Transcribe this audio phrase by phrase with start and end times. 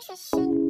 [0.00, 0.61] 是心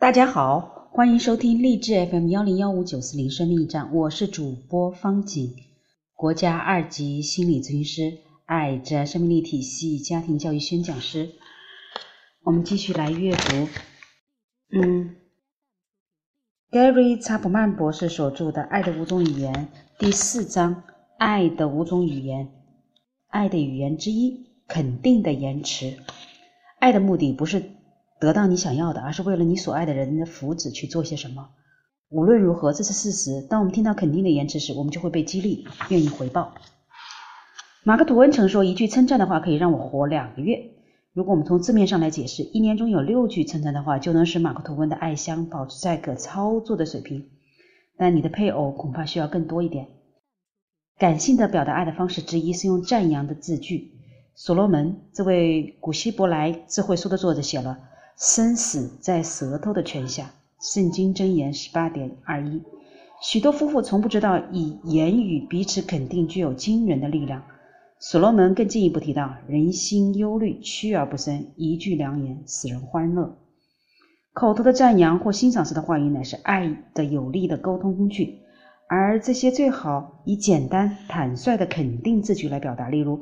[0.00, 5.54] 大家好，欢迎收听励志 FM 幺零幺五九四零生命驿站，我是主播方景，
[6.14, 11.32] 国家二级心理咨询师，爱着生命力体系家庭教育宣讲师。
[12.42, 13.68] 我们继续来阅读，
[14.72, 15.16] 嗯
[16.70, 19.52] ，Gary 查普曼博士所著的《爱的五种语言》
[19.98, 20.76] 第四章
[21.18, 22.46] 《爱的五种语言》，
[23.28, 25.98] 爱的语言之一，肯定的延迟。
[26.78, 27.62] 爱的目的不是。
[28.20, 31.50] 得到你想要的，而是为了你所爱的人的福祉去做些什么。
[32.08, 33.40] 无论如何，这是事实。
[33.42, 36.52] 当我们听到肯定的言辞时，我们就会被激励，愿意回报。
[37.84, 40.68] 马克吐温曾说：“一句称赞的话可以让我活两个月。”
[41.14, 47.28] 如果我们从字面上来解释，一年中有六句称赞的话，就能使马克吐温的爱香保持在可操作的水平。
[47.96, 49.86] 但你的配偶恐怕需要更多一点。
[50.98, 53.92] 感性的表达爱的方式之一是用赞扬的字句。
[54.34, 57.78] 所罗门这位古希伯来智慧书的作者写了。
[58.16, 60.24] 生死在舌头的权下，
[60.74, 62.60] 《圣经箴言》十八点二一。
[63.22, 67.44] 许多夫妇从不知道以言语彼此肯定具有惊人的力量。
[68.00, 73.38] 所罗门更进一步提到：人心忧虑，屈而不伸；一句良言，使人欢乐。
[74.32, 78.40] 口头的赞扬或欣赏式的话语，乃是爱的有力的沟通工具，
[78.88, 82.88] 而这些最好以简单坦率的肯定字句来表达。
[82.88, 83.20] 例如，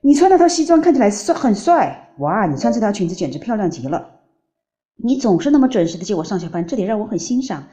[0.00, 2.46] 你穿那套西装看起来帅，很帅哇！
[2.46, 4.20] 你穿这条裙子简直漂亮极了。
[5.04, 7.64] 你总是那么准时的接我上下班，这点让我很欣赏。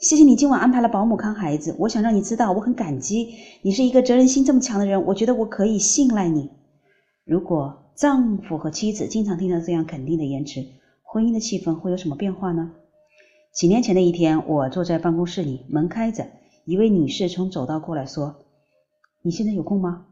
[0.00, 1.76] 谢谢你今晚安排了保姆看孩子。
[1.78, 3.28] 我想让你知道，我很感激。
[3.62, 6.50] 你是一个责任心这么强的人，我觉得我可以信赖你。
[7.24, 10.60] 如果丈夫和妻子经常听到这样肯定的言辞，
[11.04, 12.72] 婚姻的气氛会有什么变化呢？
[13.52, 16.26] 几年前的一天，我坐在办公室里，门开着，
[16.64, 18.34] 一位女士从走道过来说
[19.20, 20.06] ：“你现在有空吗？”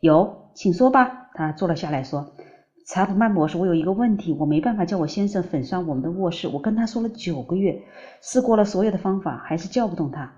[0.00, 1.28] 有，请说吧。
[1.34, 2.34] 她坐了下来，说
[2.86, 6.46] ：“查普曼博士，我有一个问题，我没办法叫我先生粉刷我们的卧室。
[6.46, 7.82] 我跟他说了九个月，
[8.22, 10.32] 试过了所有的方法，还是叫不动他。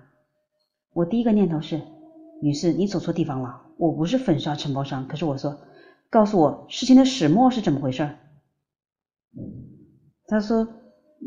[0.93, 1.79] 我第一个念头是，
[2.41, 3.61] 女士，你走错地方了。
[3.77, 5.07] 我不是粉刷承包商。
[5.07, 5.55] 可是我说，
[6.09, 8.09] 告诉我事情的始末是怎么回事？
[10.25, 10.67] 他说：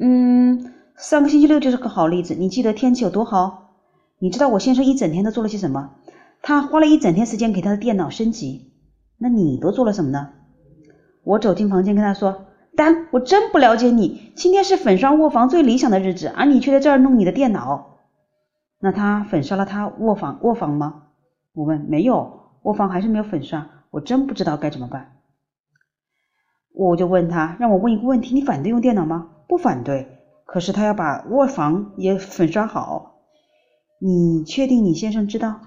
[0.00, 2.34] 嗯，上个星期六就是个好例子。
[2.34, 3.72] 你记得天气有多好？
[4.18, 5.90] 你知道我先生一整天都做了些什么？”
[6.46, 8.70] 他花了一整天时间给他的电脑升级，
[9.16, 10.30] 那你都做了什么呢？
[11.22, 12.46] 我走进房间跟他说
[12.76, 14.30] ：“丹，我真不了解你。
[14.36, 18.00] 今天是粉刷卧房最理想的日子，而你却在这儿弄你的电脑。
[18.78, 21.04] 那他粉刷了他卧房卧房吗？”
[21.54, 23.66] 我问：“没有，卧房还是没有粉刷。
[23.90, 25.12] 我真不知道该怎么办。”
[26.74, 30.13] 我就问他：“让我问一个问题，你反对用电脑吗？”“不反对，
[30.44, 33.20] 可是他要把卧房也粉刷好。
[33.98, 35.60] ”“你确定你先生知道？”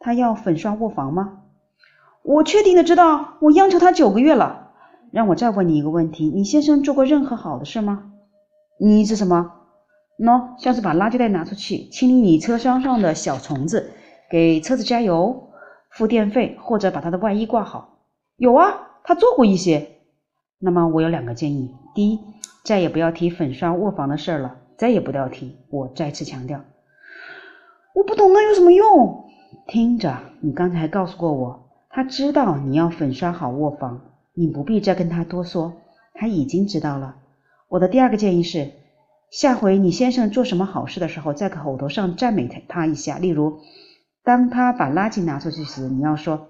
[0.00, 1.40] 他要粉刷卧房吗？
[2.22, 4.72] 我确定的知道，我央求他九个月了。
[5.12, 8.12] 让我再问你一个问题：你先生做过任何好的事吗？
[8.78, 9.52] 你是什么？
[10.18, 13.92] 喏，像是把垃圾袋拿出去，清理你车厢上的小虫子，
[14.30, 15.50] 给车子加油，
[15.90, 17.98] 付电费，或者把他的外衣挂好。
[18.36, 20.00] 有啊，他做过一些。
[20.58, 22.20] 那么我有两个建议：第一，
[22.64, 25.58] 再也不要提粉刷卧房的事儿了，再也不要提。
[25.70, 26.62] 我再次强调，
[27.94, 29.26] 我不懂那有什么用？
[29.66, 34.00] 听着，你刚才告诉过我，他知道你要粉刷好卧房，
[34.32, 35.74] 你不必再跟他多说，
[36.14, 37.16] 他已经知道了。
[37.68, 38.72] 我的第二个建议是，
[39.30, 43.18] 下回你先生做什么好事的时候，在口头上赞美他他一下。
[43.18, 43.58] 例如，
[44.22, 46.48] 当他把垃圾拿出去时，你要说：“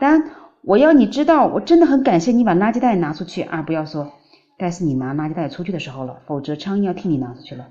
[0.00, 0.24] 丹，
[0.62, 4.12] 我要你知道，我真的很感谢你把垃圾袋拿出去。”而不要说
[4.58, 7.68] ：“该是你拿垃圾袋出去的时候了，否则苍蝇要替你拿出去了。”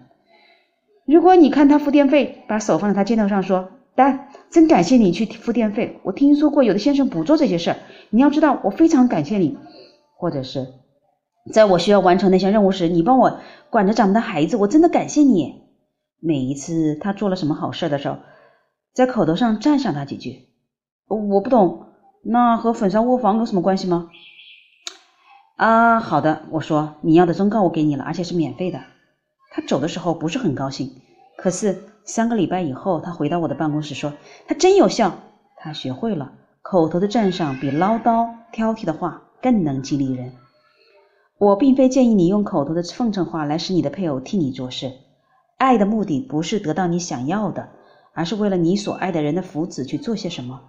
[1.06, 3.70] 如果你看他付电费，把手放在他肩头上说。
[3.96, 6.02] 丹，真感谢你去付电费。
[6.04, 7.78] 我听说过有的先生不做这些事儿，
[8.10, 9.58] 你要知道，我非常感谢你。
[10.18, 10.68] 或者是
[11.54, 13.40] 在我需要完成那项任务时，你帮我
[13.70, 15.62] 管着咱们的孩子，我真的感谢你。
[16.20, 18.18] 每一次他做了什么好事的时候，
[18.94, 20.50] 在口头上赞赏他几句。
[21.08, 21.86] 我不懂，
[22.22, 24.10] 那和粉刷卧房有什么关系吗？
[25.56, 28.82] 啊，好的，我说你要的忠告我给你了，而且是免费的。
[29.52, 31.02] 他走的时候不是很高兴。
[31.38, 34.12] 可是三个礼拜以后，他回到我的办公室说
[34.48, 35.18] ：“他真有效，
[35.56, 40.34] 他学会了口头的赞赏比唠叨挑剔的话更能激励人。”
[41.40, 44.92] 我并非建议你用口头的奉承话来使你的配偶替你做事。
[45.58, 47.70] 爱的目的不是得到你想要的，
[48.14, 50.62] 而是为了你所爱的人的福祉去做些什么。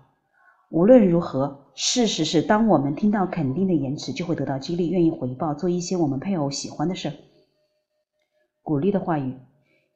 [0.68, 7.12] 无论如何，事实是，当我们听到肯定的言辞，就会得到激励，愿意回报，做一些我们配偶喜欢的事。
[8.62, 9.34] 鼓励的话语，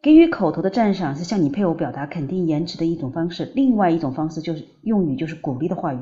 [0.01, 3.51] 给予口头的赞赏是向你配偶表达肯定言辞的一种方式。
[3.57, 5.99] 另外一种方式就是用语，就是鼓励的话语。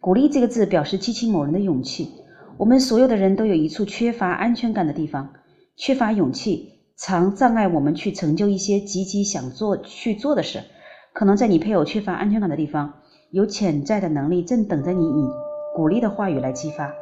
[0.00, 2.08] 鼓励这个字表示激起某人的勇气。
[2.56, 5.34] 我们所有的人都有一处缺乏安全感的地方，
[5.74, 10.62] 缺乏勇气，常障碍我们去成就一些积极想做去做的事。
[11.12, 12.94] 可能在你配偶缺乏安全感的地方，
[13.30, 15.28] 有潜在的能力正等着你以
[15.74, 16.92] 鼓励的话语来激发。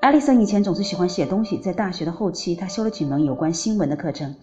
[0.00, 4.34] 艾丽森以前总是喜欢写东西，在大学的后期，她修了几门有关新闻的课程。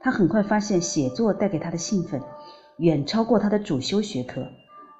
[0.00, 2.20] 她很快发现写作带给她的兴奋
[2.78, 4.46] 远超过她的主修学科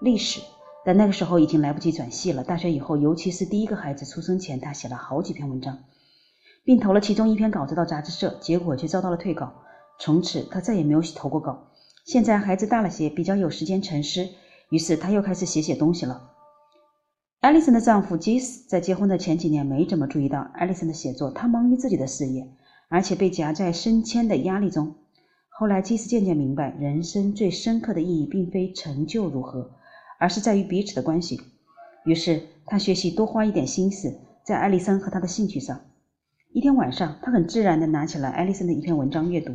[0.01, 0.41] 历史。
[0.87, 2.45] 但那个时候已经来不及转系了。
[2.45, 5.79] 大学以后，尤其是第一个孩子出生前，她写了好几篇文章，
[6.63, 9.53] 并投了其中一篇稿子到杂志社，结果却遭到了退稿。
[9.99, 11.69] 从此，他再也没有投过稿。
[12.05, 14.29] 现在孩子大了些，比较有时间沉思，
[14.71, 16.31] 于是他又开始写写东西了。
[17.41, 22.47] 艾丽森的丈夫基斯在结婚的前几年没怎么注意到艾丽森的写作，他忙于自己的事业，
[22.89, 24.95] 而且被夹在升迁的压力中。
[25.49, 29.73] 后来，基斯渐渐明白，人生最深刻的意义并非成就如何。
[30.17, 31.41] 而是在于彼此的关系。
[32.05, 35.81] 于是他学习多花一点心思在艾丽森和他的兴趣上。
[36.53, 39.53] 一天晚上，他很自然地拿起了艾丽森的一篇文章阅读。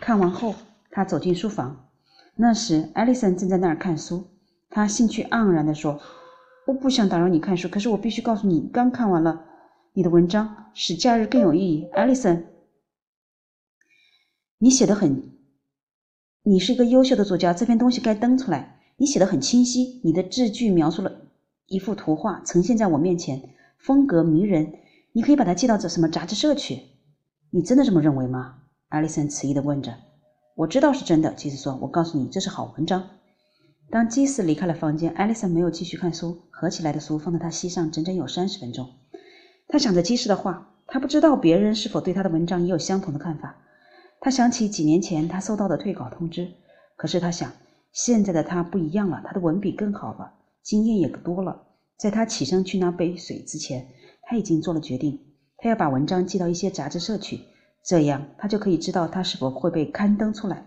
[0.00, 0.54] 看完后，
[0.90, 1.88] 他走进书房。
[2.36, 4.28] 那时，艾丽森正在那儿看书。
[4.70, 6.00] 他兴趣盎然地说
[6.68, 9.44] ：“我不想打扰你看书，可是我必须告诉你，刚看完了
[9.94, 12.46] 你的文章，使假日更有意义。”艾丽森，
[14.58, 15.32] 你写的很，
[16.42, 18.78] 你是一个优秀的作家，这篇东西该登出来。
[18.98, 21.22] 你写的很清晰，你的字句描述了
[21.66, 24.72] 一幅图画，呈现在我面前，风格迷人。
[25.12, 26.82] 你可以把它寄到这什么杂志社去？
[27.50, 28.58] 你真的这么认为吗？
[28.88, 29.94] 艾丽森迟疑地问着。
[30.58, 31.78] 我知道是真的，基斯说。
[31.80, 33.10] 我告诉你，这是好文章。
[33.90, 38.90] 当基斯离开了房间，艾丽森没有继续看书，合起来的书放在他膝上，整整有三十分钟。
[39.68, 43.54] 他想着基斯的话，他不知道别人是否对他的文章也有相同的看法。
[44.20, 46.48] 他想起几年前他收到的退稿通知，
[46.96, 47.52] 可是他想。
[47.92, 50.32] 现在的他不一样了，他的文笔更好了，
[50.64, 51.68] 经验也多了。
[51.96, 53.86] 在他起身去拿杯水之前，
[54.22, 55.20] 他已经做了决定，
[55.56, 57.42] 他要把文章寄到一些杂志社去，
[57.88, 60.66] 这样他就可以知道他是否会被刊登出来。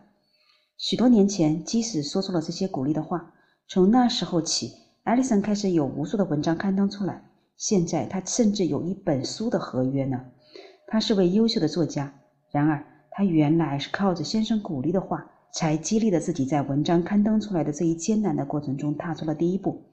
[0.80, 3.32] 许多年前，即使说出了这些鼓励的话，
[3.68, 4.72] 从那时候起，
[5.04, 7.24] 艾丽森开始有无数的文章刊登出来。
[7.58, 10.20] 现在他甚至有一本书的合约呢。
[10.88, 12.12] 他是位优秀的作家，
[12.50, 15.28] 然而他原来是靠着先生鼓励的话。
[15.54, 19.84] 才激励了自己，在文章刊登出来的这一艰难的过程中踏出了第一步。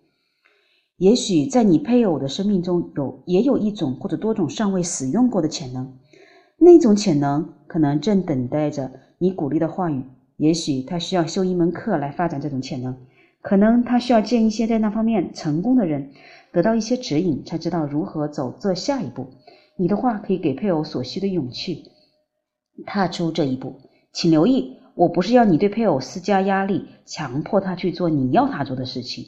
[0.96, 5.98] 也许在你配偶的生命中有也有一种或者多种尚未使用过的潜能，
[6.58, 10.02] 那种潜能可能正等待着你鼓励的话语。
[10.37, 12.96] 也许他需要修一门课来发展这种潜能，
[13.40, 16.10] 可能他需要见一些在那方面成功的人，
[16.52, 19.28] 得到一些指引，才知道如何走这下一步。
[19.76, 21.84] 你的话可以给配偶所需的勇气，
[22.87, 23.81] 踏出这一步。
[24.12, 24.76] 请留意。
[24.94, 29.26] 我不是要你对配偶施加压力，强迫他去做你要他做的事情。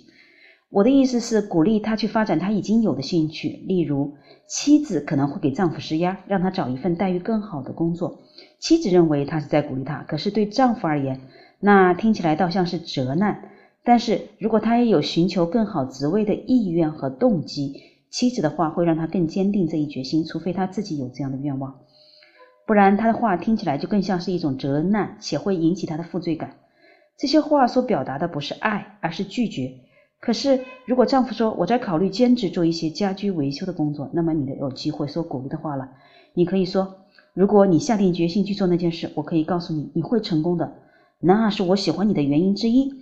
[0.70, 3.48] 我的意思是鼓励他去发展他已经有的兴趣。
[3.66, 4.14] 例如，
[4.46, 8.20] 妻子可能会给丈夫施压，让他找一份待遇更好的工作。
[8.60, 11.20] 妻子认为他是在鼓励他，可是对丈夫而言，
[11.58, 13.50] 那听起来倒像是责难。
[13.82, 17.74] 但是如果他也有寻求更好职位的意愿和动机，
[18.08, 21.80] 妻子的话会让他更坚定这一决心，除非他自己有这样的愿望。
[22.64, 26.58] 不然，他的话听起来就更像是一种责难，且会引起他的负罪感。
[27.18, 29.72] 这些话所表达的不是爱，而是拒绝。
[30.20, 35.88] 可是，如果丈夫说我在考虑兼职做一些家居维修的工作，那么你的有机会说鼓励的话了。
[36.34, 36.96] 你可以说：
[37.32, 40.74] 如果你下定决心去做那件事，我可以告诉你，你会成功的。
[41.20, 42.92] 那是我喜欢你的原因之一。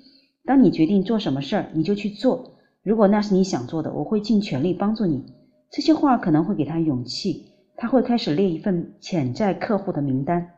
[0.45, 2.55] 当你决定做什么事儿，你就去做。
[2.83, 5.25] 如果那是你想做的，我会尽全力帮助你。
[5.71, 7.47] 这些话可能会给他勇气。
[7.77, 10.51] 他会开始列一份潜在客户的名单。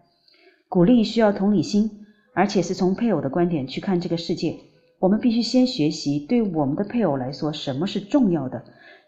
[0.69, 1.91] 鼓励需要同理心，
[2.35, 4.57] 而且是从配偶的观点去看这个世界。
[5.01, 8.63] 我们必须先学习，对我们的配偶来说，什么是重要的。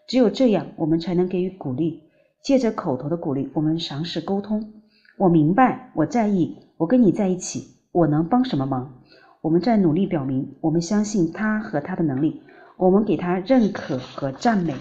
[0.07, 2.01] 只有这样，我们才能给予鼓励。
[2.41, 4.73] 借着口头的鼓励，我们尝试沟通。
[5.17, 9.01] 我明白，我在意，我跟你在一起，我能帮什么忙？
[9.41, 12.41] 我们在努力表明，我们相信他和他的能力，
[12.75, 14.73] 我们给他认可和赞美。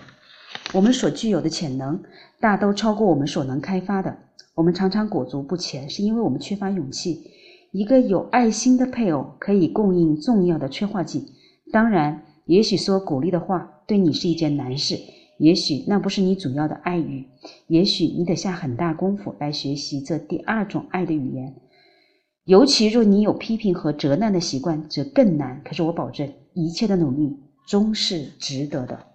[0.73, 2.03] 我们所具有的潜能
[2.41, 4.17] 大都超过我们所能开发的。
[4.55, 7.21] 我们常常裹足不前，是因为我们缺乏勇气，
[7.73, 11.25] 一个有爱心的配偶可以供应重要的催化剂。
[11.73, 14.99] 当然，也许说鼓励的话对你是一件难事，
[15.39, 17.27] 也许那不是你主要的爱语，
[17.69, 21.55] 也许你得下很大功夫来学习这第二种爱的语言。
[22.45, 25.63] 尤其若你有批评和责难的习惯，则更难。
[25.65, 29.12] 可是我保证，一切的努力终是值得的。